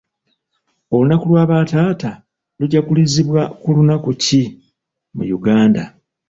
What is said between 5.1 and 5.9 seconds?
mu Uganda?